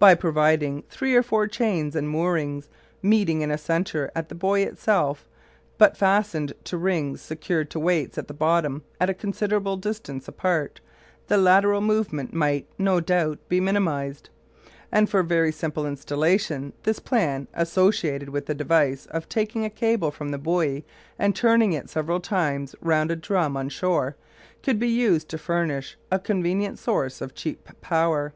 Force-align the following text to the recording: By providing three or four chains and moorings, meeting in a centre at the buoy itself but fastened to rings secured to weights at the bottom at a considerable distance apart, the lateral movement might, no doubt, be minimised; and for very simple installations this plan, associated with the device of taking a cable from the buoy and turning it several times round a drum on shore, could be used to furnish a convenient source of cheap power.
By 0.00 0.16
providing 0.16 0.82
three 0.90 1.14
or 1.14 1.22
four 1.22 1.46
chains 1.46 1.94
and 1.94 2.08
moorings, 2.08 2.68
meeting 3.02 3.40
in 3.40 3.52
a 3.52 3.56
centre 3.56 4.10
at 4.12 4.28
the 4.28 4.34
buoy 4.34 4.64
itself 4.64 5.28
but 5.78 5.96
fastened 5.96 6.54
to 6.64 6.76
rings 6.76 7.20
secured 7.22 7.70
to 7.70 7.78
weights 7.78 8.18
at 8.18 8.26
the 8.26 8.34
bottom 8.34 8.82
at 9.00 9.08
a 9.08 9.14
considerable 9.14 9.76
distance 9.76 10.26
apart, 10.26 10.80
the 11.28 11.36
lateral 11.38 11.80
movement 11.80 12.34
might, 12.34 12.66
no 12.78 12.98
doubt, 12.98 13.38
be 13.48 13.60
minimised; 13.60 14.28
and 14.90 15.08
for 15.08 15.22
very 15.22 15.52
simple 15.52 15.86
installations 15.86 16.72
this 16.82 16.98
plan, 16.98 17.46
associated 17.54 18.30
with 18.30 18.46
the 18.46 18.56
device 18.56 19.06
of 19.12 19.28
taking 19.28 19.64
a 19.64 19.70
cable 19.70 20.10
from 20.10 20.30
the 20.30 20.36
buoy 20.38 20.84
and 21.16 21.36
turning 21.36 21.72
it 21.72 21.88
several 21.88 22.18
times 22.18 22.74
round 22.80 23.12
a 23.12 23.14
drum 23.14 23.56
on 23.56 23.68
shore, 23.68 24.16
could 24.64 24.80
be 24.80 24.88
used 24.88 25.28
to 25.28 25.38
furnish 25.38 25.96
a 26.10 26.18
convenient 26.18 26.76
source 26.76 27.20
of 27.20 27.36
cheap 27.36 27.68
power. 27.80 28.32